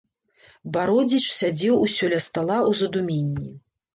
[0.77, 3.53] Бародзіч сядзеў усё ля стала ў задуменні.